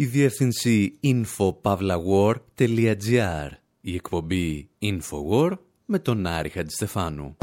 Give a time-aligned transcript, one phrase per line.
[0.00, 3.48] η διεύθυνση infopavlawar.gr,
[3.80, 5.50] η εκπομπή Infowar
[5.84, 7.36] με τον Άρη Χατζηστεφάνου.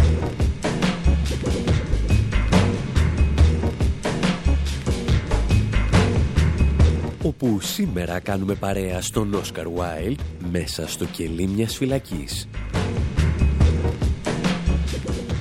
[7.23, 10.16] όπου σήμερα κάνουμε παρέα στον Όσκαρ Wilde
[10.52, 12.48] μέσα στο κελί μιας φυλακής.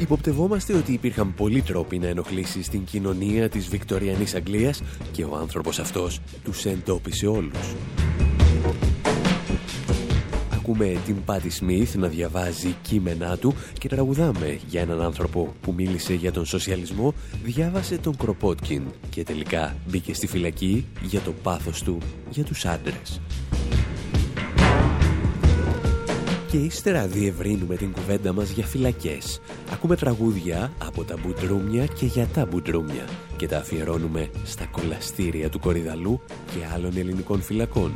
[0.01, 4.83] Υποπτευόμαστε ότι υπήρχαν πολλοί τρόποι να ενοχλήσει στην κοινωνία της Βικτοριανής Αγγλίας
[5.13, 7.75] και ο άνθρωπος αυτός τους εντόπισε όλους.
[10.53, 16.15] Ακούμε την Πάτη Σμιθ να διαβάζει κείμενά του και τραγουδάμε για έναν άνθρωπο που μίλησε
[16.15, 21.99] για τον σοσιαλισμό, διάβασε τον Κροπότκιν και τελικά μπήκε στη φυλακή για το πάθος του
[22.31, 23.21] για τους άντρες.
[26.51, 29.41] Και ύστερα διευρύνουμε την κουβέντα μας για φυλακές.
[29.73, 33.05] Ακούμε τραγούδια από τα μπουντρούμια και για τα μπουντρούμια
[33.37, 37.95] και τα αφιερώνουμε στα κολαστήρια του Κορυδαλού και άλλων ελληνικών φυλακών.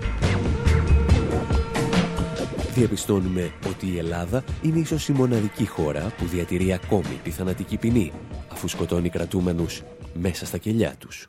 [2.75, 8.13] Διαπιστώνουμε ότι η Ελλάδα είναι ίσως η μοναδική χώρα που διατηρεί ακόμη τη θανατική ποινή,
[8.53, 9.83] αφού σκοτώνει κρατούμενους
[10.15, 11.29] μέσα στα κελιά τους.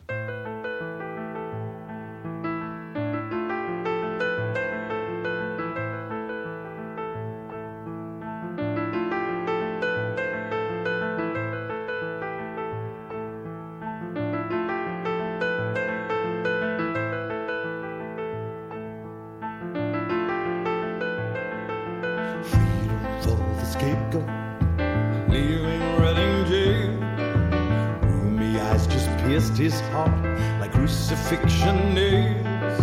[29.32, 30.12] pierced his heart
[30.60, 32.80] like crucifixion nails.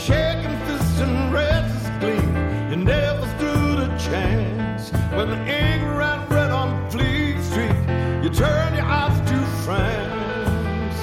[0.00, 2.30] Shaking fists and razors gleam,
[2.70, 4.88] you never stood a chance.
[5.16, 7.76] When the ink ran red on Fleet Street,
[8.22, 11.00] you turn your eyes to France.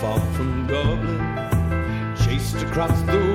[0.00, 1.20] far from Dublin,
[2.16, 3.31] chased across the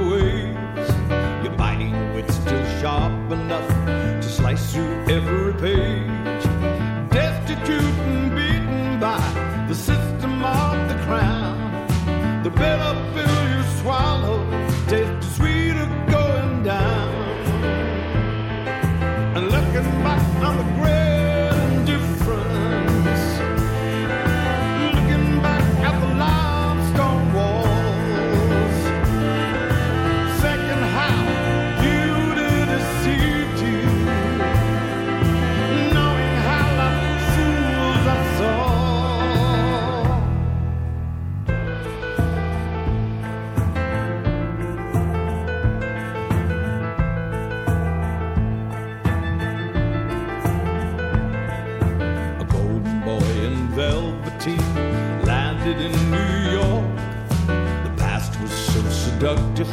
[59.20, 59.68] seductive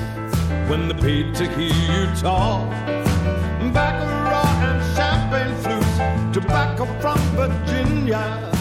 [0.70, 2.70] when they paid to hear you talk.
[3.74, 8.53] Baccarat and champagne flutes, tobacco from Virginia.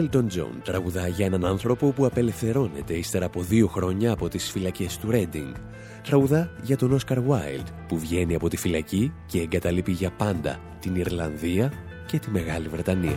[0.00, 4.98] Elton John τραγουδά για έναν άνθρωπο που απελευθερώνεται ύστερα από δύο χρόνια από τις φυλακές
[4.98, 5.52] του Reading.
[6.02, 10.94] Τραγουδά για τον Oscar Wilde που βγαίνει από τη φυλακή και εγκαταλείπει για πάντα την
[10.94, 11.72] Ιρλανδία
[12.06, 13.16] και τη Μεγάλη Βρετανία.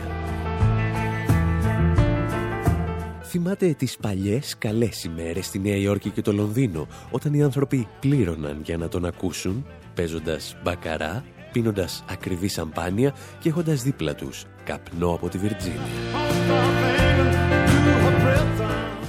[3.22, 8.60] Θυμάται τις παλιές καλές ημέρες στη Νέα Υόρκη και το Λονδίνο όταν οι άνθρωποι πλήρωναν
[8.64, 15.28] για να τον ακούσουν παίζοντας μπακαρά, πίνοντας ακριβή σαμπάνια και έχοντας δίπλα τους καπνό από
[15.28, 16.23] τη Βιρτζίνια.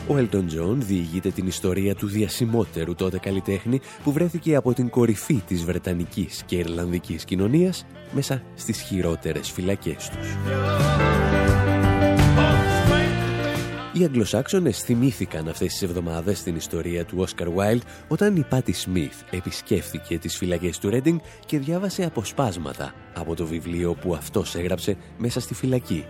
[0.08, 5.42] Ο Έλτον Τζον διηγείται την ιστορία του διασημότερου τότε καλλιτέχνη που βρέθηκε από την κορυφή
[5.48, 10.36] της Βρετανικής και Ιρλανδικής κοινωνίας μέσα στις χειρότερες φυλακές τους.
[13.94, 19.22] Οι Αγγλοσάξονες θυμήθηκαν αυτές τις εβδομάδες την ιστορία του Όσκαρ Ουάιλντ όταν η Πάτι Σμιθ
[19.32, 25.40] επισκέφθηκε τις φυλακές του Ρέντινγκ και διάβασε αποσπάσματα από το βιβλίο που αυτός έγραψε μέσα
[25.40, 26.06] στη φυλακή,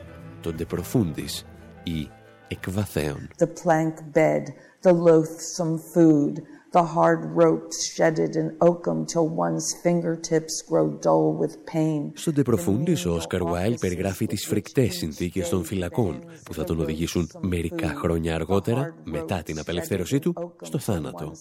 [0.46, 1.44] τον De Profundis
[1.84, 2.10] ή
[2.48, 3.28] εκβαθέων.
[3.38, 4.44] The plank bed,
[4.82, 6.34] the loathsome food,
[6.78, 12.12] the hard ropes shedded in oakum till one's fingertips grow dull with pain.
[12.14, 17.30] Στον Τεπροφούντις, ο Όσκαρ Βάιλ περιγράφει τις φρικτές συνθήκες των φυλακών που θα τον οδηγήσουν
[17.40, 21.32] μερικά χρόνια αργότερα, μετά την απελευθέρωσή του, στο θάνατο.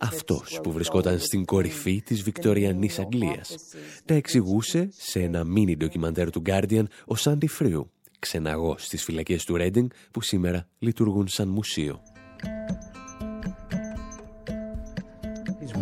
[0.00, 3.56] Αυτός που βρισκόταν στην κορυφή της Βικτοριανής Αγγλίας.
[4.04, 7.90] Τα εξηγούσε σε ένα μίνι ντοκιμαντέρ του Guardian ο Σάντι Φρίου,
[8.20, 12.02] ξεναγός στις φυλακές του Ρέντινγκ που σήμερα λειτουργούν σαν μουσείο.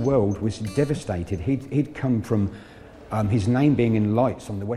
[0.05, 1.39] world was devastated.
[1.41, 2.55] He'd, he'd come from um,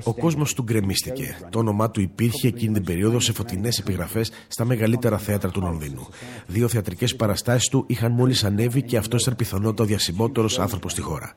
[0.03, 1.37] Ο κόσμος του γκρεμίστηκε.
[1.49, 6.07] Το όνομά του υπήρχε εκείνη την περίοδο σε φωτεινές επιγραφές στα μεγαλύτερα θέατρα του Λονδίνου.
[6.47, 11.01] Δύο θεατρικές παραστάσεις του είχαν μόλις ανέβει και αυτός ήταν πιθανότατα ο διασημότερος άνθρωπος στη
[11.01, 11.33] χώρα.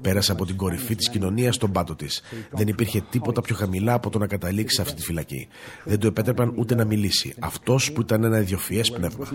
[0.00, 2.22] Πέρασε από την κορυφή της κοινωνίας στον πάτο της.
[2.50, 5.48] Δεν υπήρχε τίποτα πιο χαμηλά από το να καταλήξει σε αυτή τη φυλακή.
[5.84, 7.34] Δεν του επέτρεπαν ούτε να μιλήσει.
[7.38, 9.26] Αυτός που ήταν ένα ιδιοφυές πνεύμα.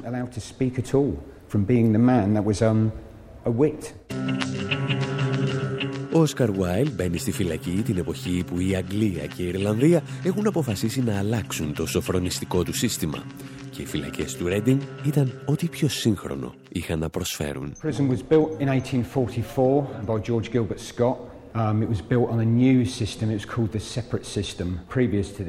[6.13, 10.47] Ο Όσκαρ Βάιλ μπαίνει στη φυλακή την εποχή που η Αγγλία και η Ιρλανδία έχουν
[10.47, 13.23] αποφασίσει να αλλάξουν το σοφρονιστικό του σύστημα
[13.69, 17.75] και οι φυλακές του Ρέντινγκ ήταν ό,τι πιο σύγχρονο είχαν να προσφέρουν.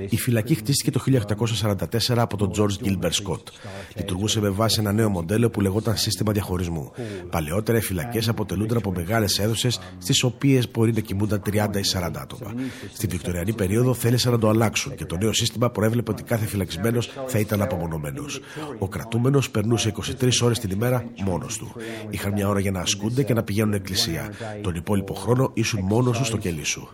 [0.08, 1.00] Η φυλακή χτίστηκε το
[2.08, 3.42] 1844 από τον George Gilbert Scott.
[3.96, 6.92] Λειτουργούσε με βάση ένα νέο μοντέλο που λεγόταν σύστημα διαχωρισμού.
[7.30, 12.10] Παλαιότερα οι φυλακές αποτελούνταν από μεγάλες αίθουσες στις οποίες μπορεί να κοιμούνταν 30 ή 40
[12.20, 12.54] άτομα.
[12.92, 17.10] Στη Βικτωριανή περίοδο θέλησαν να το αλλάξουν και το νέο σύστημα προέβλεπε ότι κάθε φυλακισμένος
[17.26, 18.40] θα ήταν απομονωμένος.
[18.78, 21.72] Ο κρατούμενος περνούσε 23 ώρες την ημέρα μόνος του.
[22.10, 24.30] Είχαν μια ώρα για να ασκούνται και να πηγαίνουν εκκλησία.
[24.62, 26.88] Τον υπόλοιπο χρόνο ήσουν μόνος σου στο κελί σου.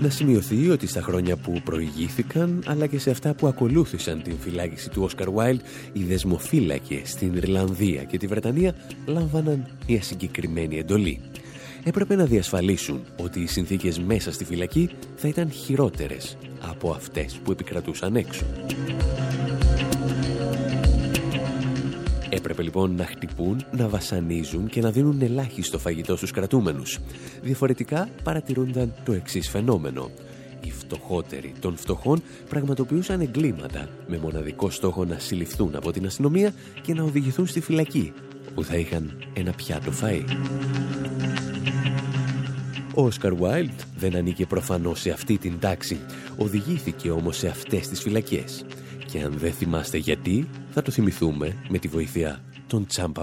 [0.00, 4.90] Να σημειωθεί ότι στα χρόνια που προηγήθηκαν, αλλά και σε αυτά που ακολούθησαν την φυλάκιση
[4.90, 5.60] του Όσκαρ Βάιλ,
[5.92, 8.74] οι δεσμοφύλακες στην Ιρλανδία και τη Βρετανία
[9.06, 11.20] λάμβαναν μια συγκεκριμένη εντολή.
[11.84, 16.36] Έπρεπε να διασφαλίσουν ότι οι συνθήκες μέσα στη φυλακή θα ήταν χειρότερες
[16.68, 18.44] από αυτές που επικρατούσαν έξω.
[22.34, 26.98] Έπρεπε λοιπόν να χτυπούν, να βασανίζουν και να δίνουν ελάχιστο φαγητό στους κρατούμενους.
[27.42, 30.10] Διαφορετικά παρατηρούνταν το εξής φαινόμενο.
[30.64, 36.94] Οι φτωχότεροι των φτωχών πραγματοποιούσαν εγκλήματα με μοναδικό στόχο να συλληφθούν από την αστυνομία και
[36.94, 38.12] να οδηγηθούν στη φυλακή,
[38.54, 40.24] που θα είχαν ένα πιάτο φαΐ.
[42.94, 45.98] Ο Όσκαρ Βάιλτ δεν ανήκε προφανώς σε αυτή την τάξη,
[46.36, 48.64] οδηγήθηκε όμως σε αυτές τις φυλακές.
[49.06, 53.22] Και αν δεν θυμάστε γιατί, θα το θυμηθούμε με τη βοήθεια των Τσάμπα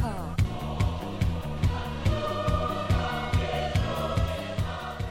[0.00, 0.34] Βάμπα.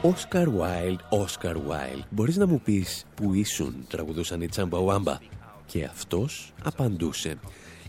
[0.02, 2.02] Oscar Wilde, Oscar Wilde.
[2.10, 5.18] Μπορείς να μου πεις που ήσουν, τραγουδούσαν οι Τσαμπαουάμπα.
[5.66, 7.38] Και αυτός απαντούσε.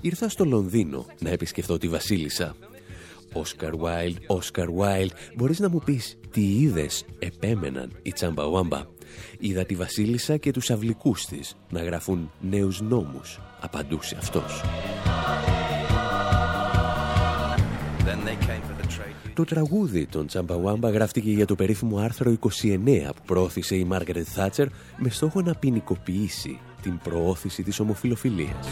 [0.01, 2.55] Ήρθα στο Λονδίνο να επισκεφθώ τη Βασίλισσα.
[3.33, 8.81] Oscar Wilde, Oscar Wilde, μπορείς να μου πεις τι είδες, επέμεναν οι Τσαμπαουάμπα;
[9.39, 14.61] Είδα τη Βασίλισσα και τους αυλικούς της να γράφουν νέους νόμους, απαντούσε αυτός.
[19.33, 24.67] Το τραγούδι των Τσαμπαουάμπα γράφτηκε για το περίφημο άρθρο 29 που προώθησε η Μάργαρετ Θάτσερ
[24.97, 28.67] με στόχο να ποινικοποιήσει την προώθηση της ομοφιλοφιλίας.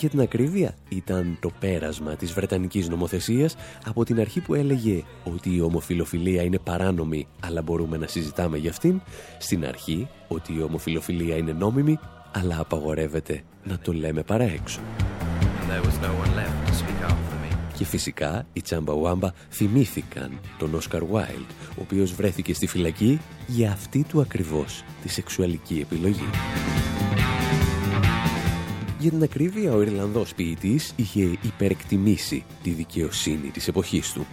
[0.00, 5.54] Για την ακρίβεια ήταν το πέρασμα της Βρετανικής νομοθεσίας από την αρχή που έλεγε ότι
[5.54, 9.00] η ομοφιλοφιλία είναι παράνομη αλλά μπορούμε να συζητάμε για αυτήν,
[9.38, 11.98] στην αρχή ότι η ομοφιλοφιλία είναι νόμιμη
[12.32, 14.80] αλλά απαγορεύεται να το λέμε παρά έξω.
[17.76, 23.70] Και φυσικά οι Τσάμπα Ουάμπα θυμήθηκαν τον Όσκαρ Βάιλντ, ο οποίος βρέθηκε στη φυλακή για
[23.70, 26.28] αυτή του ακριβώς τη σεξουαλική επιλογή.
[29.00, 34.26] Για την ακρίβεια, ο Ιρλανδός ποιητής είχε υπερεκτιμήσει τη δικαιοσύνη της εποχής του.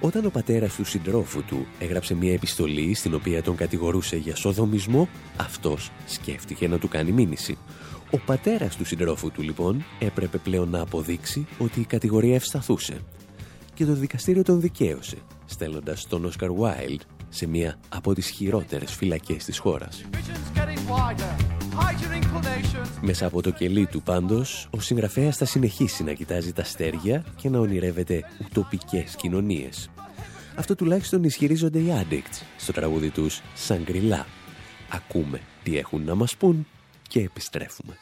[0.00, 5.08] Όταν ο πατέρας του συντρόφου του έγραψε μια επιστολή στην οποία τον κατηγορούσε για σοδομισμό,
[5.36, 7.58] αυτός σκέφτηκε να του κάνει μήνυση.
[8.10, 13.00] Ο πατέρας του συντρόφου του λοιπόν έπρεπε πλέον να αποδείξει ότι η κατηγορία ευσταθούσε.
[13.74, 19.44] Και το δικαστήριο τον δικαίωσε, στέλνοντας τον Όσκαρ Βάιλντ σε μία από τις χειρότερες φυλακές
[19.44, 20.04] της χώρας.
[23.00, 27.48] Μέσα από το κελί του πάντως, ο συγγραφέας θα συνεχίσει να κοιτάζει τα αστέρια και
[27.48, 29.90] να ονειρεύεται ουτοπικές κοινωνίες.
[30.56, 34.26] Αυτό τουλάχιστον ισχυρίζονται οι Addicts στο τραγούδι τους «Σαγκριλά».
[34.90, 36.66] Ακούμε τι έχουν να μας πούν
[37.08, 37.96] και επιστρέφουμε.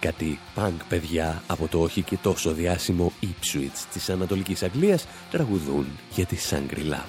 [0.00, 6.26] Κάτι πανκ παιδιά από το όχι και τόσο διάσημο Ipswich της Ανατολικής Αγγλίας τραγουδούν για
[6.26, 7.04] τη Σαγκριλά.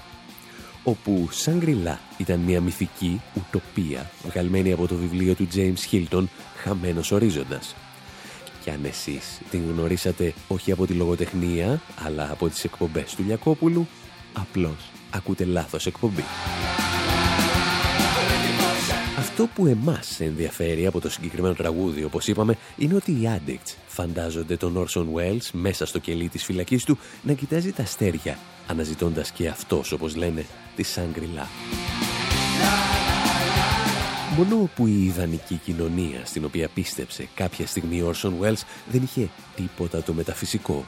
[0.83, 6.23] Όπου Σαγκριλά ήταν μια μυθική ουτοπία βγαλμένη από το βιβλίο του James Hilton
[6.55, 7.75] «Χαμένος ορίζοντας».
[8.63, 13.87] Και αν εσείς την γνωρίσατε όχι από τη λογοτεχνία αλλά από τις εκπομπές του Λιακόπουλου,
[14.33, 16.23] απλώς ακούτε λάθος εκπομπή.
[19.41, 24.57] Αυτό που εμάς ενδιαφέρει από το συγκεκριμένο τραγούδι, όπως είπαμε, είναι ότι οι Addicts φαντάζονται
[24.57, 29.47] τον Orson Welles μέσα στο κελί της φυλακής του να κοιτάζει τα αστέρια, αναζητώντας και
[29.47, 30.45] αυτός, όπως λένε,
[30.75, 31.47] τη Σάγκριλά.
[34.37, 39.29] Μόνο που η ιδανική κοινωνία στην οποία πίστεψε κάποια στιγμή ο Orson Welles δεν είχε
[39.55, 40.85] τίποτα το μεταφυσικό.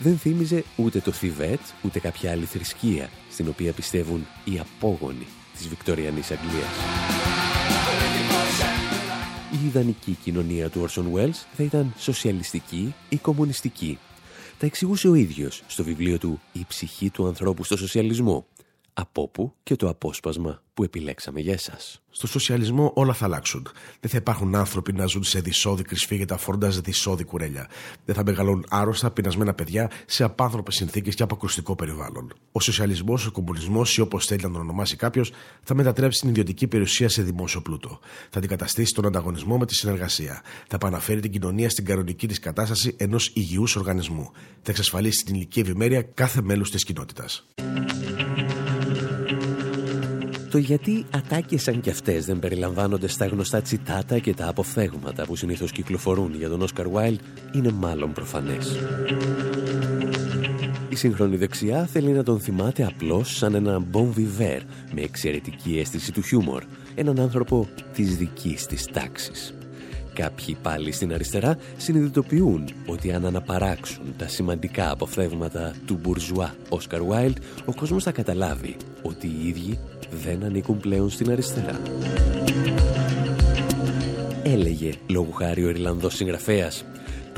[0.00, 5.26] Δεν θύμιζε ούτε το Θιβέτ, ούτε κάποια άλλη θρησκεία στην οποία πιστεύουν οι απόγονοι
[5.56, 7.37] της Βικτοριανής Αγγλίας.
[9.52, 13.98] Η ιδανική κοινωνία του Orson Welles θα ήταν σοσιαλιστική ή κομμουνιστική.
[14.58, 18.46] Τα εξηγούσε ο ίδιος στο βιβλίο του «Η ψυχή του ανθρώπου στο σοσιαλισμό»
[19.00, 22.02] από που και το απόσπασμα που επιλέξαμε για εσάς.
[22.10, 23.68] Στο σοσιαλισμό όλα θα αλλάξουν.
[24.00, 27.68] Δεν θα υπάρχουν άνθρωποι να ζουν σε δυσόδη κρυσφύγετα φορώντα δυσόδη κουρέλια.
[28.04, 32.32] Δεν θα μεγαλώνουν άρρωστα, πεινασμένα παιδιά σε απάνθρωπες συνθήκες και αποκρουστικό περιβάλλον.
[32.52, 36.66] Ο σοσιαλισμός, ο κομμουνισμός ή όπως θέλει να τον ονομάσει κάποιος, θα μετατρέψει την ιδιωτική
[36.66, 37.98] περιουσία σε δημόσιο πλούτο.
[38.30, 40.42] Θα αντικαταστήσει τον ανταγωνισμό με τη συνεργασία.
[40.68, 44.30] Θα επαναφέρει την κοινωνία στην κανονική της κατάσταση ενός υγιούς οργανισμού.
[44.62, 47.46] Θα εξασφαλίσει την ηλική ευημέρεια κάθε μέλους της κοινότητας.
[50.50, 55.36] Το γιατί ατάκες σαν κι αυτές δεν περιλαμβάνονται στα γνωστά τσιτάτα και τα αποφθέγματα που
[55.36, 57.18] συνήθως κυκλοφορούν για τον Όσκαρ Βάιλ
[57.52, 58.76] είναι μάλλον προφανές.
[60.88, 64.62] Η σύγχρονη δεξιά θέλει να τον θυμάται απλώς σαν ένα bon vivant
[64.94, 66.62] με εξαιρετική αίσθηση του χιούμορ,
[66.94, 69.54] έναν άνθρωπο της δικής της τάξης.
[70.14, 77.36] Κάποιοι πάλι στην αριστερά συνειδητοποιούν ότι αν αναπαράξουν τα σημαντικά αποφθέγματα του μπουρζουά Όσκαρ Βάιλτ,
[77.64, 79.78] ο κόσμος θα καταλάβει ότι οι ίδιοι
[80.10, 81.80] δεν ανήκουν πλέον στην αριστερά.
[84.42, 86.84] Έλεγε λόγου χάρη ο Ιρλανδός συγγραφέας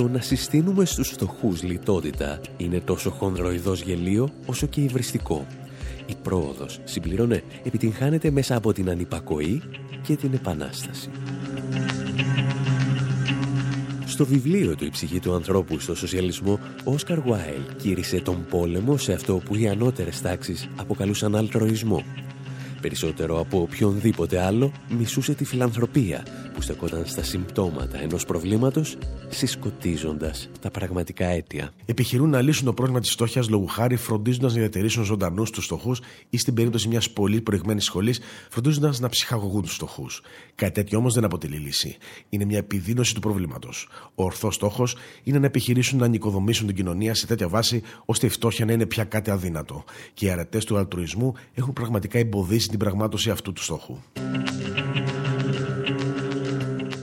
[0.00, 5.46] το να συστήνουμε στους φτωχούς λιτότητα είναι τόσο χονδροειδός γελίο όσο και υβριστικό.
[6.06, 9.62] Η πρόοδος, συμπληρώνε, επιτυγχάνεται μέσα από την ανυπακοή
[10.02, 11.10] και την επανάσταση.
[14.06, 18.96] Στο βιβλίο του «Η ψυχή του ανθρώπου στο σοσιαλισμό», ο Όσκαρ Γουάιλ κήρυσε τον πόλεμο
[18.96, 22.04] σε αυτό που οι ανώτερες τάξεις αποκαλούσαν αλτροϊσμό
[22.80, 30.70] Περισσότερο από οποιονδήποτε άλλο μισούσε τη φιλανθρωπία που στεκόταν στα συμπτώματα ενός προβλήματος συσκοτίζοντας τα
[30.70, 31.72] πραγματικά αίτια.
[31.84, 36.00] Επιχειρούν να λύσουν το πρόβλημα της φτώχειας λόγου χάρη φροντίζοντας να διατηρήσουν ζωντανούς τους φτωχούς
[36.30, 38.20] ή στην περίπτωση μιας πολύ προηγμένης σχολής
[38.50, 40.22] φροντίζοντας να ψυχαγωγούν τους φτωχούς.
[40.54, 41.96] Κάτι τέτοιο όμως δεν αποτελεί λύση.
[42.28, 43.88] Είναι μια επιδείνωση του προβλήματος.
[44.14, 48.28] Ο ορθός στόχος είναι να επιχειρήσουν να νοικοδομήσουν την κοινωνία σε τέτοια βάση ώστε η
[48.28, 49.84] φτώχεια να είναι πια κάτι αδύνατο.
[50.14, 53.96] Και οι αρετές του αλτρουισμού έχουν πραγματικά εμποδίσει την πραγμάτωση αυτού του στόχου.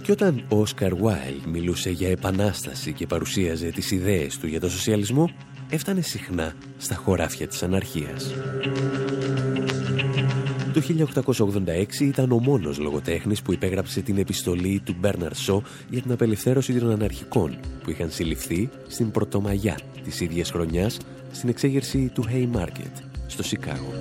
[0.01, 4.69] Και όταν ο Όσκαρ Βάιλ μιλούσε για επανάσταση και παρουσίαζε τις ιδέες του για το
[4.69, 5.29] σοσιαλισμό,
[5.69, 8.33] έφτανε συχνά στα χωράφια της αναρχίας.
[10.73, 16.11] Το 1886 ήταν ο μόνος λογοτέχνης που υπέγραψε την επιστολή του Μπέρναρ Σό για την
[16.11, 20.97] απελευθέρωση των αναρχικών που είχαν συλληφθεί στην Πρωτομαγιά της ίδιας χρονιάς
[21.31, 23.93] στην εξέγερση του Haymarket στο Σικάγο.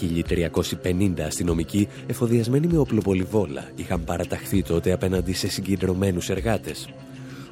[0.00, 6.88] 1350 αστυνομικοί εφοδιασμένοι με οπλοπολιβόλα είχαν παραταχθεί τότε απέναντι σε συγκεντρωμένους εργάτες.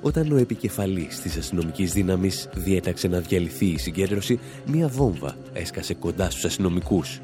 [0.01, 6.31] Όταν ο επικεφαλής της αστυνομικής δύναμης διέταξε να διαλυθεί η συγκέντρωση, μία βόμβα έσκασε κοντά
[6.31, 7.21] στους αστυνομικούς,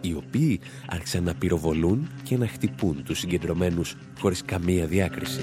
[0.00, 5.40] οι οποίοι άρχισαν να πυροβολούν και να χτυπούν τους συγκεντρωμένους χωρίς καμία διάκριση.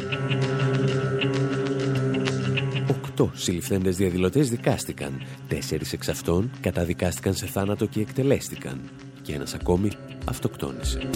[2.90, 5.22] Οκτώ συλληφθέντες διαδηλωτές δικάστηκαν.
[5.48, 8.82] Τέσσερις εξ αυτών καταδικάστηκαν σε θάνατο και εκτελέστηκαν
[9.24, 9.90] και ένας ακόμη
[10.26, 11.10] αυτοκτόνησε.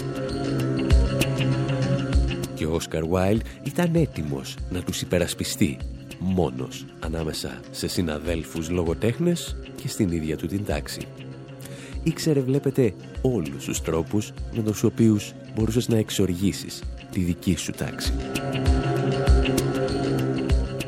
[2.54, 5.76] Και ο Όσκαρ Βάιλ ήταν έτοιμος να τους υπερασπιστεί
[6.18, 11.00] μόνος ανάμεσα σε συναδέλφους λογοτέχνες και στην ίδια του την τάξη.
[12.02, 18.12] Ήξερε βλέπετε όλους τους τρόπους με τους οποίους μπορούσες να εξοργήσεις τη δική σου τάξη.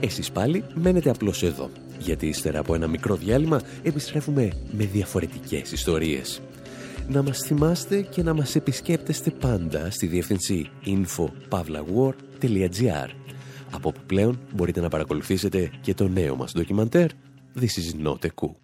[0.01, 6.41] Εσείς πάλι μένετε απλώς εδώ, γιατί ύστερα από ένα μικρό διάλειμμα επιστρέφουμε με διαφορετικές ιστορίες
[7.11, 13.09] να μας θυμάστε και να μας επισκέπτεστε πάντα στη διεύθυνση info.pavlawar.gr
[13.70, 17.11] από όπου πλέον μπορείτε να παρακολουθήσετε και το νέο μας ντοκιμαντέρ
[17.61, 18.60] This is not a coup.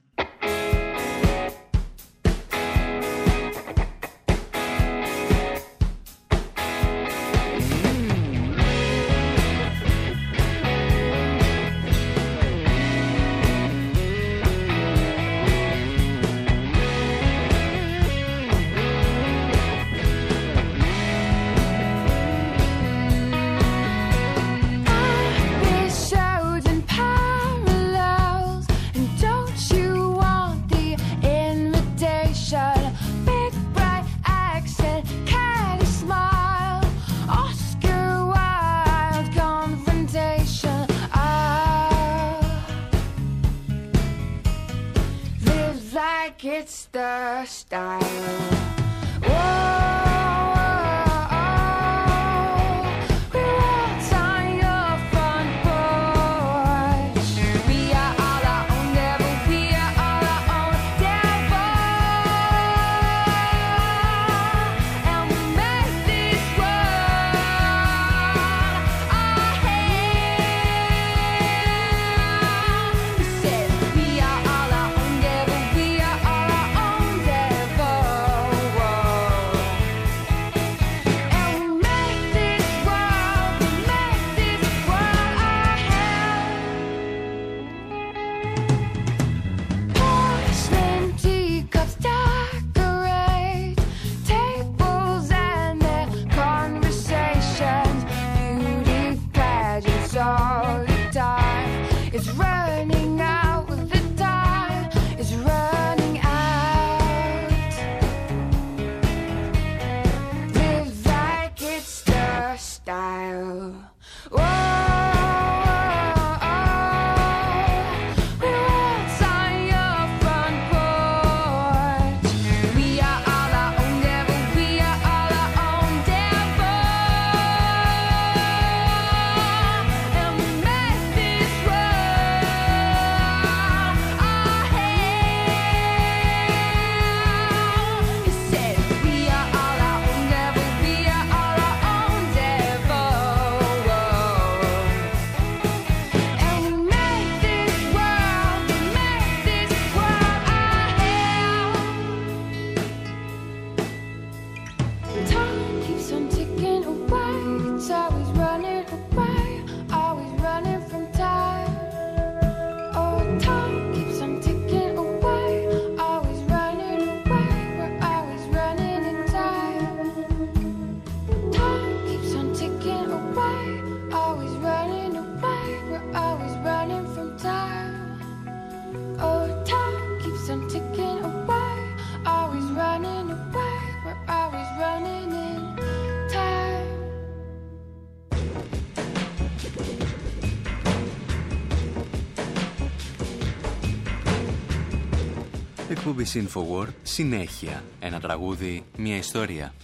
[196.34, 199.74] Εκπομπής Infowar, συνέχεια, ένα τραγούδι, μια ιστορία.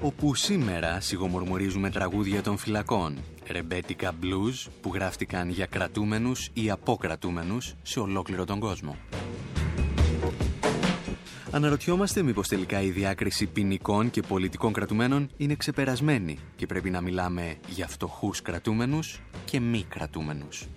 [0.00, 8.00] Όπου σήμερα σιγομορμορίζουμε τραγούδια των φυλακών, ρεμπέτικα blues που γράφτηκαν για κρατούμενους ή αποκρατούμενους σε
[8.00, 8.96] ολόκληρο τον κόσμο.
[11.50, 17.56] Αναρωτιόμαστε μήπως τελικά η διάκριση ποινικών και πολιτικών κρατουμένων είναι ξεπερασμένη και πρέπει να μιλάμε
[17.68, 20.68] για φτωχούς κρατούμενους και μη κρατούμενους.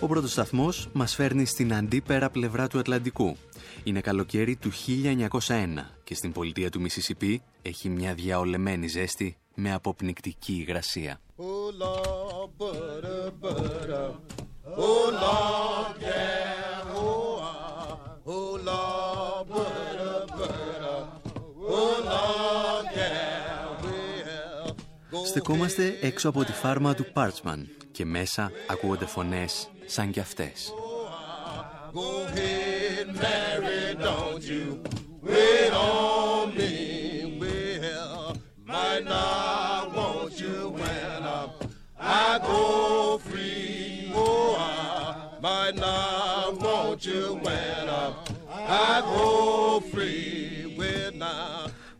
[0.00, 3.36] Ο πρώτος σταθμός μας φέρνει στην αντίπερα πλευρά του Ατλαντικού.
[3.84, 4.70] Είναι καλοκαίρι του
[5.28, 5.28] 1901
[6.04, 11.20] και στην πολιτεία του Μισισιπή έχει μια διαολεμένη ζέστη με αποπνικτική υγρασία.
[25.36, 30.72] Στεκόμαστε έξω από τη φάρμα του Πάρτσμαν και μέσα ακούγονται φωνές σαν κι αυτές.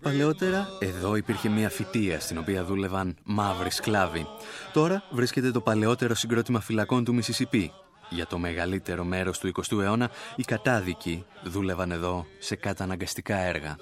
[0.07, 4.27] Παλαιότερα; Εδώ υπήρχε μια φυτεία στην οποία δούλευαν μαύροι σκλάβοι.
[4.73, 7.73] Τώρα βρίσκεται το παλαιότερο συγκρότημα φυλακών του Μισισιπί.
[8.09, 13.77] Για το μεγαλύτερο μέρος του 20ου αιώνα οι κατάδικοι δούλευαν εδώ σε καταναγκαστικά έργα.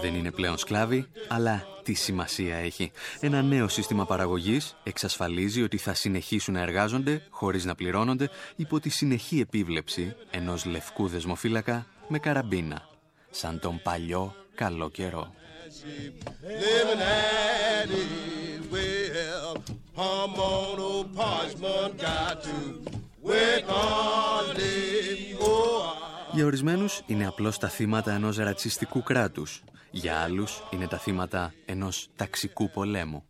[0.00, 2.90] Δεν είναι πλέον σκλάβοι, αλλά τι σημασία έχει.
[3.20, 8.88] Ένα νέο σύστημα παραγωγής εξασφαλίζει ότι θα συνεχίσουν να εργάζονται χωρίς να πληρώνονται υπό τη
[8.88, 12.88] συνεχή επίβλεψη ενός λευκού δεσμοφύλακα με καραμπίνα.
[13.30, 15.34] Σαν τον παλιό καλό καιρό.
[26.32, 29.62] Για ορισμένους είναι απλώς τα θύματα ενός ρατσιστικού κράτους.
[29.90, 33.24] Για άλλους είναι τα θύματα ενός ταξικού πολέμου.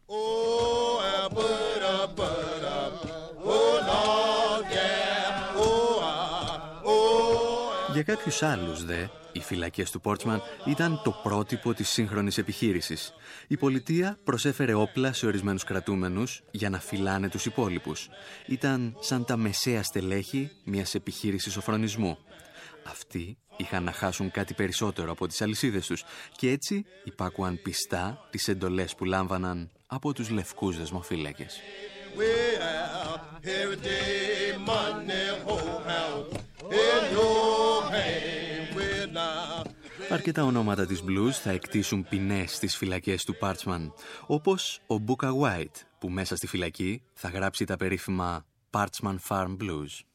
[7.93, 13.15] Για κάποιους άλλους δε, οι φυλακές του Πόρτσμαν ήταν το πρότυπο της σύγχρονης επιχείρησης.
[13.49, 18.09] Η πολιτεία προσέφερε όπλα σε ορισμένους κρατούμενους για να φυλάνε τους υπόλοιπους.
[18.47, 22.19] Ήταν σαν τα μεσαία στελέχη μιας επιχείρησης οφρονισμού.
[22.91, 26.05] Αυτοί είχαν να χάσουν κάτι περισσότερο από τις αλυσίδες τους
[26.37, 31.61] και έτσι υπάκουαν πιστά τις εντολές που λάμβαναν από τους λευκούς δεσμοφύλακες.
[40.09, 43.91] Αρκετά ονόματα της blues θα εκτίσουν ποινές στις φυλακές του Parchman,
[44.27, 50.10] όπως ο Μπούκα White, που μέσα στη φυλακή θα γράψει τα περίφημα Parchman Farm Blues.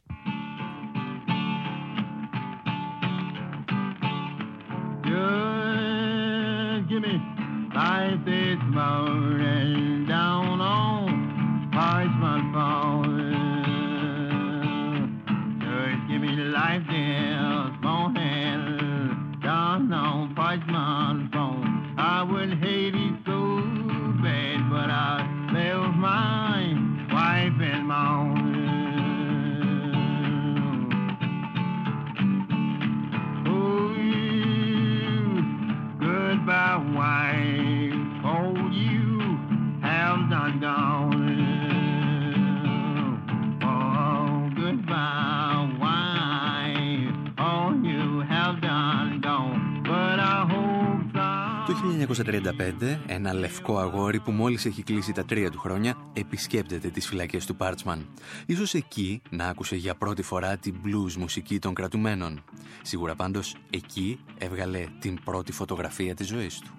[52.16, 57.46] 1935, ένα λευκό αγόρι που μόλις έχει κλείσει τα τρία του χρόνια επισκέπτεται τις φυλακές
[57.46, 58.06] του Πάρτσμαν.
[58.46, 62.42] Ίσως εκεί να άκουσε για πρώτη φορά την blues μουσική των κρατουμένων.
[62.82, 66.70] Σίγουρα πάντως εκεί έβγαλε την πρώτη φωτογραφία της ζωής του.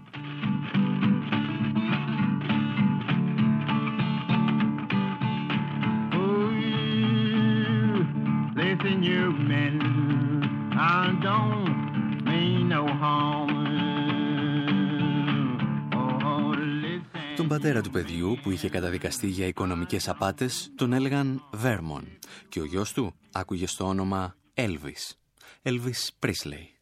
[8.60, 9.76] Listen you men,
[11.00, 13.56] I don't mean no harm.
[17.38, 22.08] Τον πατέρα του παιδιού που είχε καταδικαστεί για οικονομικές απάτες τον έλεγαν Βέρμον
[22.50, 25.15] και ο γιος του άκουγε στο όνομα Elvis.
[25.63, 26.78] Elvis Presley.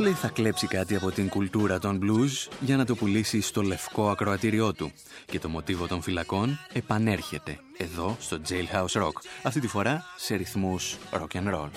[0.00, 4.10] Πρίσλεϊ θα κλέψει κάτι από την κουλτούρα των blues για να το πουλήσει στο λευκό
[4.10, 4.92] ακροατήριό του
[5.26, 10.96] και το μοτίβο των φυλακών επανέρχεται εδώ στο Jailhouse Rock, αυτή τη φορά σε ρυθμούς
[11.12, 11.68] rock and roll.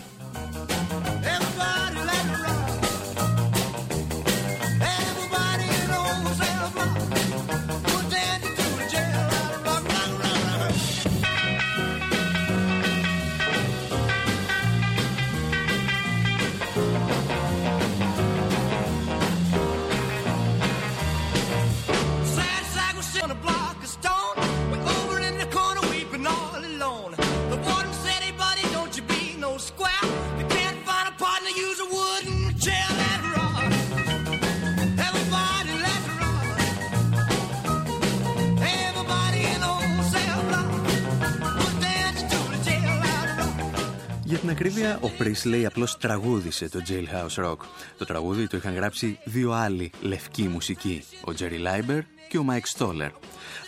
[44.74, 47.58] Ακρίβεια, ο Πρίσλεϊ απλώς τραγούδισε το Jailhouse Rock.
[47.98, 52.68] Το τραγούδι το είχαν γράψει δύο άλλοι λευκοί μουσικοί, ο Τζέρι Λάιμπερ και ο Μάικ
[52.68, 53.12] Στόλερ.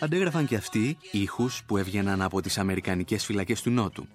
[0.00, 4.06] Αντέγραφαν και αυτοί ήχους που έβγαιναν από τις αμερικανικές φυλακές του Νότου.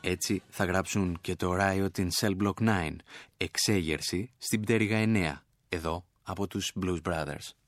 [0.00, 2.96] Έτσι θα γράψουν και το Riot in Cell Block 9,
[3.36, 7.61] εξέγερση στην πτέρυγα 9, εδώ από τους Blues Brothers.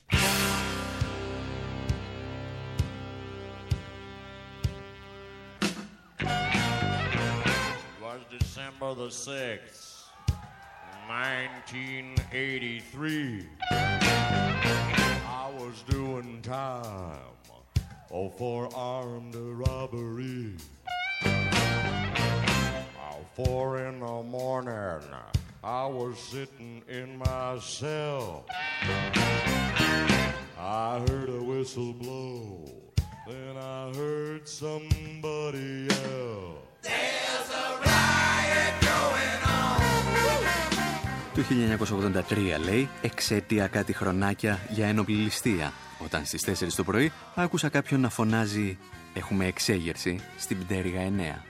[8.96, 10.04] The 6th,
[11.08, 13.46] 1983.
[13.72, 17.18] I was doing time
[18.12, 20.54] oh, for armed robbery.
[21.26, 25.02] Oh, four in the morning,
[25.64, 28.44] I was sitting in my cell.
[30.56, 32.70] I heard a whistle blow,
[33.26, 36.53] then I heard somebody yell.
[41.48, 45.72] 1983 λέει εξαίτια κάτι χρονάκια για ένοπλη ληστεία.
[45.98, 48.78] Όταν στις 4 το πρωί άκουσα κάποιον να φωνάζει
[49.14, 51.44] «Έχουμε εξέγερση» στην πτέρυγα 9.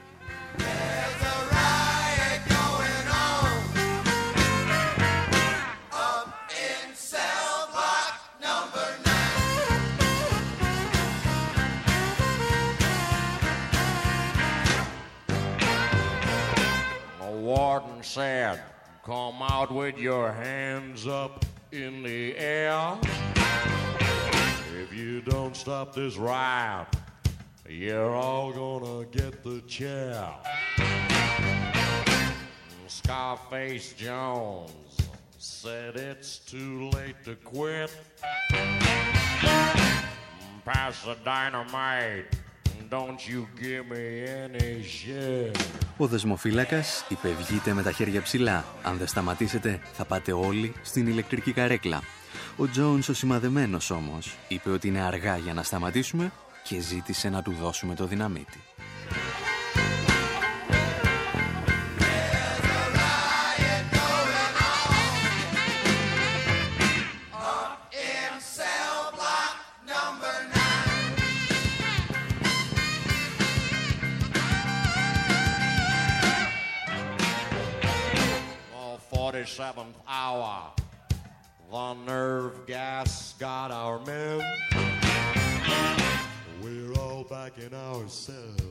[17.54, 18.73] warden said,
[19.04, 22.96] Come out with your hands up in the air.
[24.80, 26.86] If you don't stop this riot,
[27.68, 30.26] you're all gonna get the chair.
[32.86, 34.96] Scarface Jones
[35.36, 37.94] said it's too late to quit.
[40.64, 42.24] Pass the dynamite.
[42.90, 44.04] Don't you give me
[44.44, 45.58] any shit.
[45.96, 48.64] Ο δεσμοφύλακας είπε βγείτε με τα χέρια ψηλά.
[48.82, 52.02] Αν δεν σταματήσετε θα πάτε όλοι στην ηλεκτρική καρέκλα.
[52.56, 56.32] Ο Τζόουνς ο σημαδεμένος όμως είπε ότι είναι αργά για να σταματήσουμε
[56.64, 58.58] και ζήτησε να του δώσουμε το δυναμίτι.
[81.74, 84.38] The nerve gas got our men.
[86.62, 88.62] We're all back in ourselves,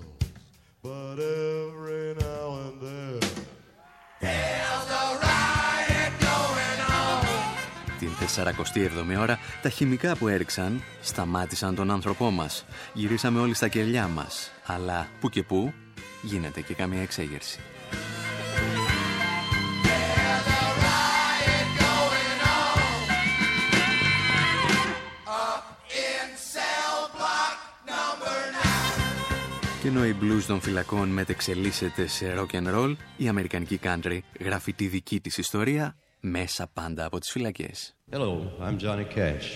[0.82, 3.20] but every now and then.
[4.22, 7.26] There's a riot going on.
[8.00, 12.66] Την 47η ώρα, τα χημικά που έριξαν σταμάτησαν τον άνθρωπό μας.
[12.94, 15.74] Γυρίσαμε όλοι στα κελιά μας, αλλά που και που
[16.22, 17.60] γίνεται και καμία εξέγερση.
[29.84, 34.74] Και ενώ η blues των φυλακών μετεξελίσσεται σε rock and roll, η αμερικανική country γράφει
[34.74, 37.96] τη δική της ιστορία μέσα πάντα από τις φυλακές.
[38.12, 39.48] Hello, I'm Johnny Cash.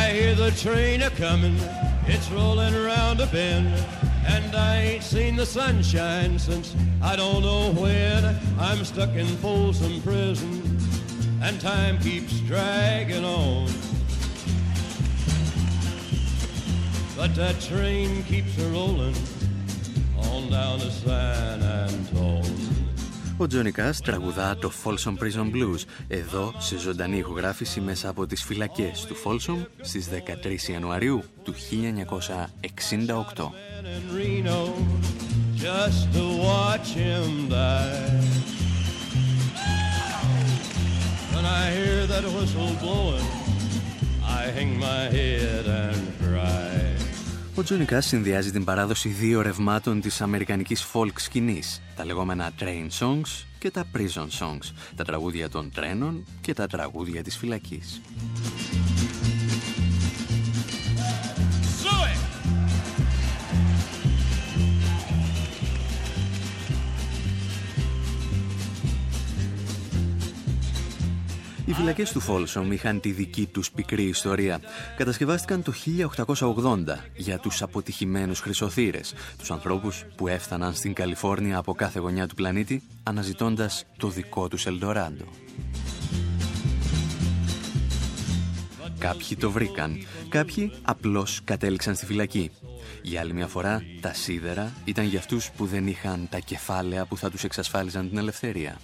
[0.00, 1.58] I hear the train a coming,
[2.12, 3.74] it's rolling around a bend,
[4.34, 6.66] and I ain't seen the sunshine since
[7.10, 8.20] I don't know when.
[8.68, 10.77] I'm stuck in Folsom Prison.
[11.42, 13.66] And time keeps dragging on.
[17.16, 19.16] But that train keeps a rolling
[20.16, 22.56] on down to San Antone.
[23.40, 28.42] Ο Τζόνι Κάς τραγουδά το Folsom Prison Blues, εδώ σε ζωντανή ηχογράφηση μέσα από τις
[28.42, 33.52] φυλακές του Folsom στις 13 Ιανουαρίου του 1968.
[41.38, 43.28] When I hear that whistle blowing,
[44.40, 47.04] I hang my head and cry.
[47.54, 52.88] Ο Τζόνι Κάς συνδυάζει την παράδοση δύο ρευμάτων της αμερικανικής folk σκηνής, τα λεγόμενα train
[52.98, 58.00] songs και τα prison songs, τα τραγούδια των τρένων και τα τραγούδια της φυλακής.
[71.68, 74.60] Οι φυλακές του Φόλσομ είχαν τη δική τους πικρή ιστορία.
[74.96, 82.00] Κατασκευάστηκαν το 1880 για τους αποτυχημένους χρυσοθύρες, τους ανθρώπους που έφταναν στην Καλιφόρνια από κάθε
[82.00, 85.24] γωνιά του πλανήτη, αναζητώντας το δικό τους Ελντοράντο.
[88.98, 92.50] Κάποιοι το βρήκαν, κάποιοι απλώς κατέληξαν στη φυλακή.
[93.02, 97.16] Για άλλη μια φορά, τα σίδερα ήταν για αυτούς που δεν είχαν τα κεφάλαια που
[97.16, 98.76] θα τους εξασφάλιζαν την ελευθερία.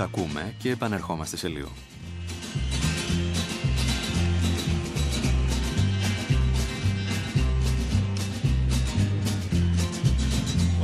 [0.00, 1.68] ακούμε και επανερχόμαστε σε λίγο.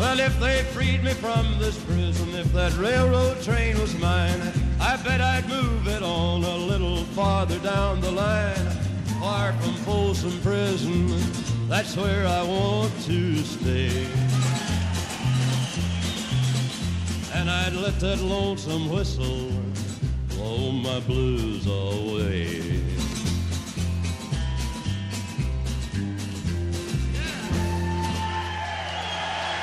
[0.02, 4.40] Well, if they freed me from this prison, if that railroad train was mine,
[4.80, 8.66] I bet I'd move it on a little farther down the line.
[9.20, 11.06] Far from Folsom Prison,
[11.68, 14.35] that's where I want to stay.
[17.85, 19.51] Let that lonesome whistle
[20.29, 22.47] blow my blues away.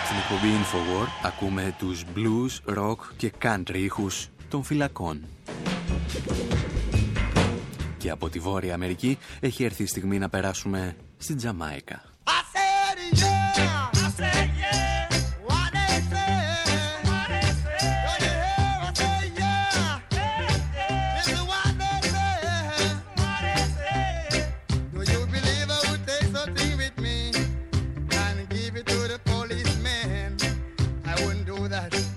[0.04, 5.24] Στην εκπομπή Infowar ακούμε τους blues, rock και country ήχους των φυλακών.
[7.98, 12.13] Και από τη Βόρεια Αμερική έχει έρθει η στιγμή να περάσουμε στην Τζαμάικα.
[31.74, 32.13] that.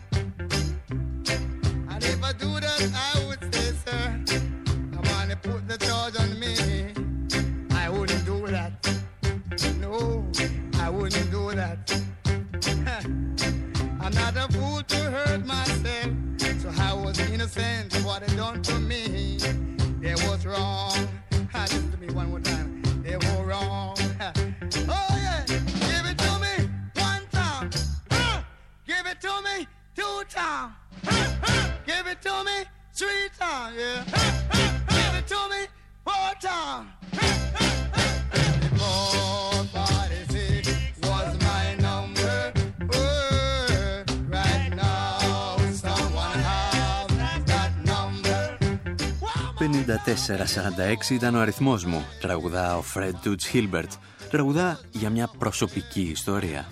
[51.11, 53.91] Ήταν ο αριθμός μου, τραγουδά ο Fred Toots Hilbert.
[54.29, 56.65] Τραγουδά για μια προσωπική ιστορία.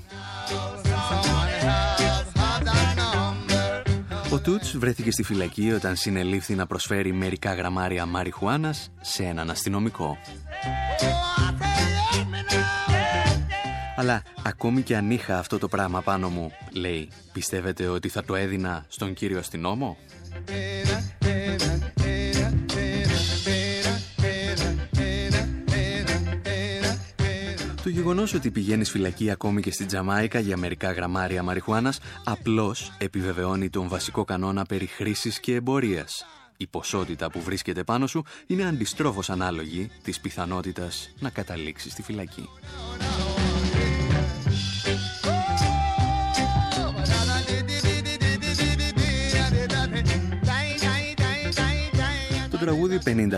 [4.32, 10.18] Ο Τούτς βρέθηκε στη φυλακή όταν συνελήφθη να προσφέρει μερικά γραμμάρια μαριχουάνας σε έναν αστυνομικό.
[13.96, 18.36] Αλλά ακόμη και αν είχα αυτό το πράγμα πάνω μου, λέει, πιστεύετε ότι θα το
[18.36, 19.98] έδινα στον κύριο αστυνόμο;
[27.86, 33.70] Το γεγονός ότι πηγαίνεις φυλακή ακόμη και στην Τζαμάικα για μερικά γραμμάρια μαριχουάνας απλώς επιβεβαιώνει
[33.70, 36.26] τον βασικό κανόνα περί χρήσης και εμπορίας.
[36.58, 42.50] Η ποσότητα που βρίσκεται πάνω σου είναι αντιστρόφως ανάλογη της πιθανότητας να καταλήξεις στη φυλακή.
[53.00, 53.34] Τραγούδι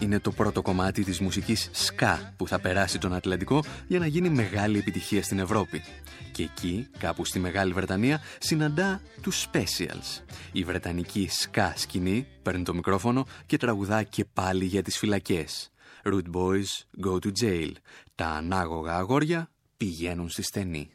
[0.00, 4.06] 5446 είναι το πρώτο κομμάτι της μουσικής ska που θα περάσει τον Ατλαντικό για να
[4.06, 5.82] γίνει μεγάλη επιτυχία στην Ευρώπη.
[6.32, 10.22] Και εκεί, κάπου στη Μεγάλη Βρετανία, συναντά τους Specials.
[10.52, 15.70] Η βρετανική ska σκηνή παίρνει το μικρόφωνο και τραγουδά και πάλι για τις φυλακές.
[16.04, 17.72] Root Boys go to jail.
[18.14, 20.90] Τα ανάγωγα αγόρια πηγαίνουν στη στενή.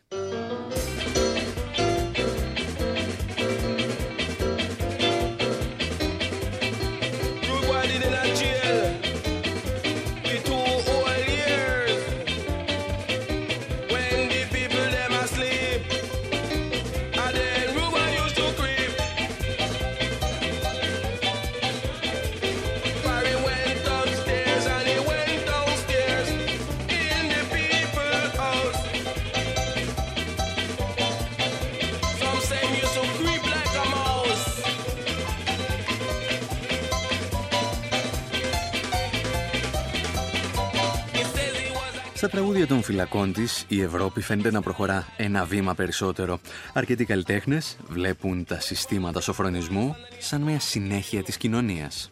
[42.17, 46.39] Στα τραγούδια των φυλακών της, η Ευρώπη φαίνεται να προχωρά ένα βήμα περισσότερο.
[46.73, 52.11] Αρκετοί καλλιτέχνες βλέπουν τα συστήματα σοφρονισμού σαν μια συνέχεια της κοινωνίας.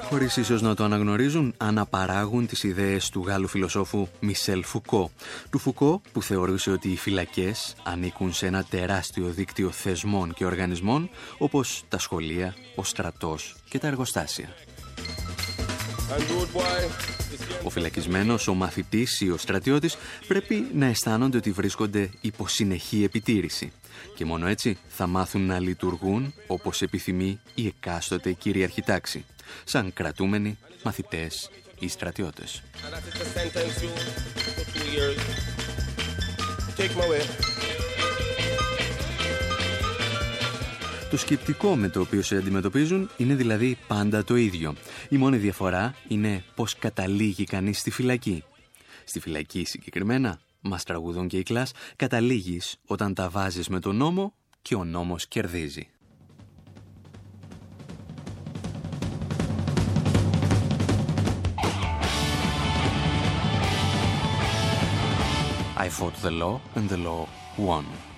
[0.00, 5.10] Χωρίς ίσως να το αναγνωρίζουν, αναπαράγουν τις ιδέες του Γάλλου φιλοσόφου Μισελ Φουκό.
[5.50, 11.10] Του Φουκό που θεωρούσε ότι οι φυλακές ανήκουν σε ένα τεράστιο δίκτυο θεσμών και οργανισμών
[11.38, 14.48] όπως τα σχολεία, ο στρατός και τα εργοστάσια.
[17.64, 19.96] Ο φυλακισμένος, ο μαθητής ή ο στρατιώτης
[20.28, 23.72] πρέπει να αισθάνονται ότι βρίσκονται υπό συνεχή επιτήρηση.
[24.16, 29.24] Και μόνο έτσι θα μάθουν να λειτουργούν όπως επιθυμεί η εκάστοτε κυρίαρχη τάξη,
[29.64, 32.62] σαν κρατούμενοι, μαθητές ή στρατιώτες.
[41.10, 44.74] Το σκεπτικό με το οποίο σε αντιμετωπίζουν είναι δηλαδή πάντα το ίδιο.
[45.08, 48.44] Η μόνη διαφορά είναι πώς καταλήγει κανείς στη φυλακή.
[49.04, 54.34] Στη φυλακή συγκεκριμένα, μας τραγουδούν και οι κλάς, καταλήγεις όταν τα βάζεις με τον νόμο
[54.62, 55.88] και ο νόμος κερδίζει.
[65.76, 67.22] I fought the law and the law
[67.66, 68.09] won.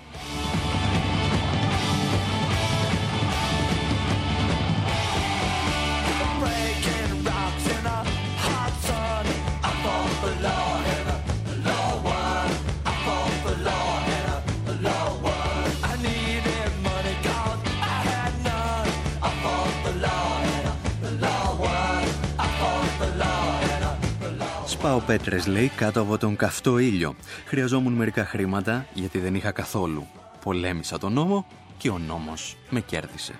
[24.93, 27.15] Πάω πέτρες, λέει, κάτω από τον καυτό ήλιο.
[27.45, 30.07] Χρειαζόμουν μερικά χρήματα, γιατί δεν είχα καθόλου.
[30.43, 31.45] Πολέμησα τον νόμο
[31.77, 33.33] και ο νόμος με κέρδισε.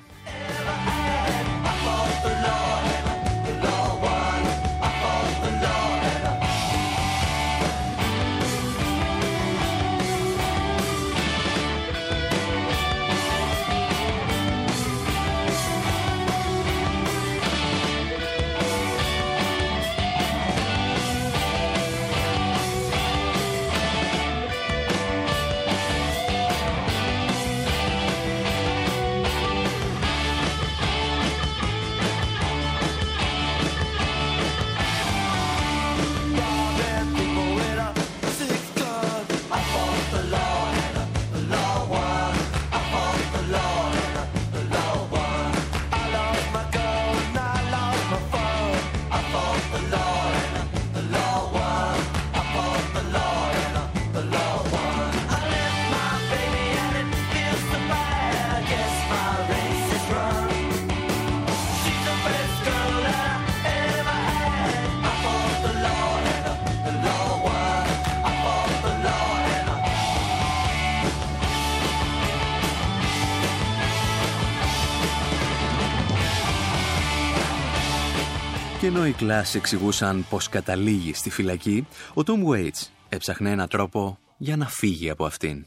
[79.04, 84.58] Ενώ οι κλάσει εξηγούσαν πως καταλήγει στη φυλακή, ο Tom Waits έψαχνε έναν τρόπο για
[84.58, 85.66] να φύγει από αυτήν.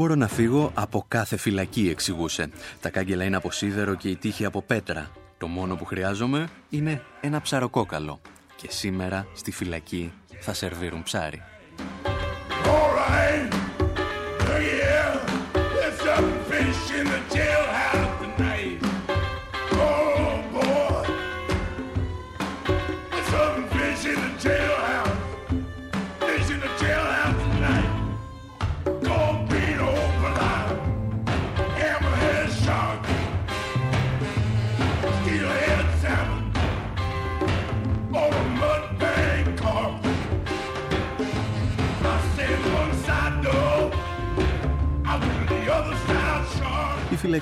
[0.00, 2.50] Μπορώ να φύγω από κάθε φυλακή, εξηγούσε.
[2.80, 5.10] Τα κάγκελα είναι από σίδερο και η τύχη από πέτρα.
[5.38, 8.20] Το μόνο που χρειάζομαι είναι ένα ψαροκόκαλο.
[8.56, 11.42] Και σήμερα στη φυλακή θα σερβίρουν ψάρι.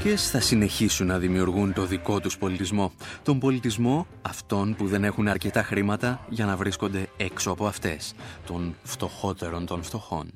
[0.09, 2.93] Φυλακές θα συνεχίσουν να δημιουργούν το δικό τους πολιτισμό.
[3.23, 8.15] Τον πολιτισμό αυτών που δεν έχουν αρκετά χρήματα για να βρίσκονται έξω από αυτές.
[8.47, 10.31] Των φτωχότερων των φτωχών.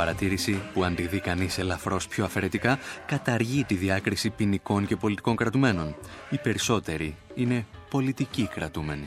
[0.00, 5.36] Παρατήρηση που αν τη δει κανείς ελαφρώς πιο αφαιρετικά καταργεί τη διάκριση ποινικών και πολιτικών
[5.36, 5.96] κρατουμένων.
[6.30, 9.06] Οι περισσότεροι είναι πολιτικοί κρατούμενοι.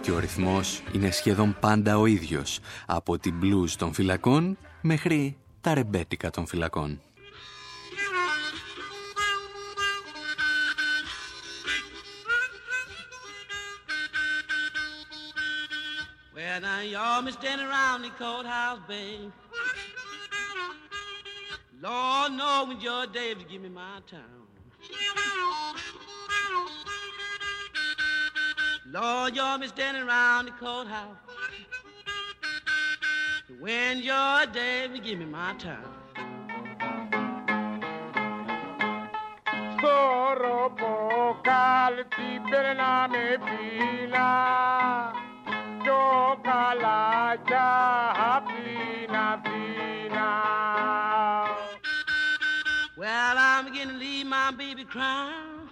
[0.00, 5.74] Και ο ρυθμός είναι σχεδόν πάντα ο ίδιος, από την blues των φυλακών μέχρι τα
[5.74, 7.00] ρεμπέτικα των φυλακών.
[16.52, 19.32] Yeah, now you always standing around the courthouse, babe.
[21.80, 24.20] Lord know when your day to give me my time.
[28.86, 31.16] Lord, y'all me standing around the courthouse.
[33.58, 35.88] When your day to give me my time.
[39.80, 45.21] Soro pokal ti pername pila.
[52.96, 55.68] Well, I'm gonna leave my baby crying.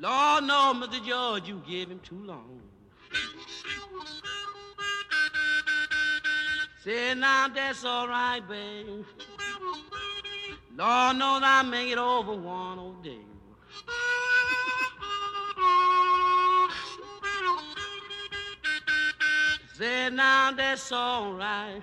[0.00, 1.04] Lord, no, Mr.
[1.06, 2.60] George, you give him too long.
[6.82, 9.04] Say now that's all right, babe.
[10.76, 13.33] Lord knows I make it over one old day.
[19.76, 21.82] Say now that's all right.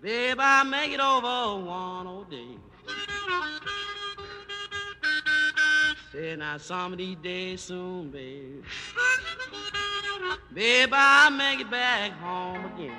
[0.00, 2.56] Babe, I'll make it over one old day.
[6.12, 8.62] Say now some of these days soon, babe.
[10.54, 12.94] Babe, I'll make it back home again.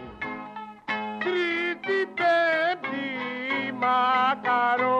[1.21, 4.99] Triti, baby, macaronia.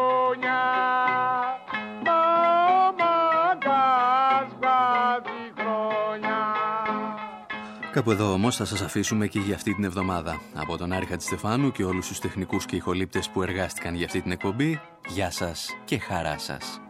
[8.00, 10.42] Κάπου εδώ όμως θα σας αφήσουμε και για αυτή την εβδομάδα.
[10.54, 14.32] Από τον Άρη Χατζηστεφάνου και όλους τους τεχνικούς και ηχολήπτες που εργάστηκαν για αυτή την
[14.32, 16.82] εκπομπή, γεια σας και χαρά σας.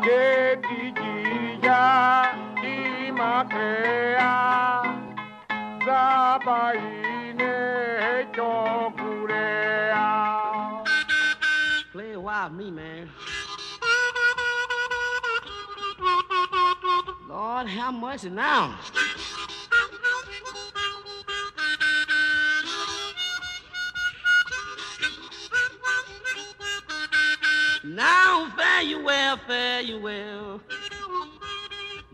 [0.00, 2.22] Και την Κυριά
[3.16, 4.36] μακριά
[5.84, 7.54] Ζάπα είναι
[8.30, 8.44] πιο
[8.96, 10.82] κουρέας
[11.94, 13.37] Play a while me, man.
[17.28, 18.78] Lord, how much now?
[27.84, 30.62] Now fare you well, fare you well.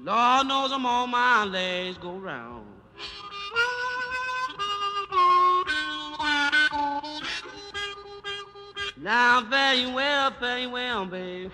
[0.03, 2.67] Lord knows I'm on my legs go round.
[8.97, 11.53] Now very well, very well, babe.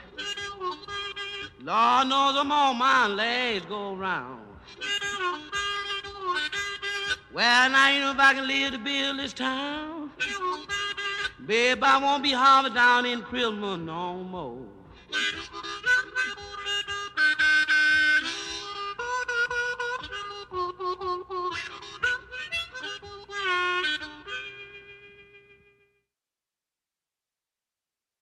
[1.62, 4.40] Lord knows I'm on my legs go round.
[7.34, 10.10] Well, now you know if I can live to build this town.
[11.44, 14.64] Babe, I won't be harbored down in prison no more.